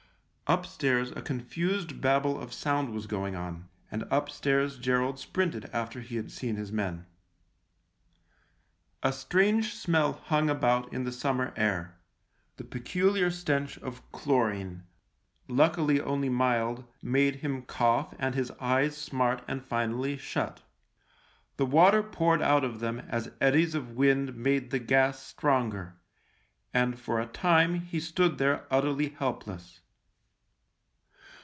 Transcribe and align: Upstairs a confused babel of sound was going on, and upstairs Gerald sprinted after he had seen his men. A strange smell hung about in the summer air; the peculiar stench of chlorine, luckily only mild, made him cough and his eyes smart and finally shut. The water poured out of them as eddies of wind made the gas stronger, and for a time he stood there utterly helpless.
Upstairs 0.51 1.11
a 1.11 1.21
confused 1.21 2.01
babel 2.01 2.37
of 2.37 2.51
sound 2.51 2.89
was 2.89 3.07
going 3.07 3.37
on, 3.37 3.69
and 3.89 4.03
upstairs 4.11 4.77
Gerald 4.77 5.17
sprinted 5.17 5.69
after 5.71 6.01
he 6.01 6.17
had 6.17 6.29
seen 6.29 6.57
his 6.57 6.73
men. 6.73 7.05
A 9.01 9.13
strange 9.13 9.73
smell 9.73 10.11
hung 10.25 10.49
about 10.49 10.91
in 10.91 11.05
the 11.05 11.11
summer 11.13 11.53
air; 11.55 11.97
the 12.57 12.65
peculiar 12.65 13.31
stench 13.31 13.77
of 13.77 14.01
chlorine, 14.11 14.83
luckily 15.47 16.01
only 16.01 16.27
mild, 16.27 16.83
made 17.01 17.35
him 17.37 17.61
cough 17.61 18.13
and 18.19 18.35
his 18.35 18.51
eyes 18.59 18.97
smart 18.97 19.41
and 19.47 19.63
finally 19.63 20.17
shut. 20.17 20.63
The 21.55 21.65
water 21.65 22.03
poured 22.03 22.41
out 22.41 22.65
of 22.65 22.81
them 22.81 22.99
as 23.07 23.31
eddies 23.39 23.73
of 23.73 23.91
wind 23.91 24.35
made 24.35 24.69
the 24.69 24.79
gas 24.79 25.23
stronger, 25.23 25.95
and 26.73 26.99
for 26.99 27.21
a 27.21 27.25
time 27.25 27.75
he 27.75 28.01
stood 28.01 28.37
there 28.37 28.67
utterly 28.69 29.07
helpless. 29.11 29.77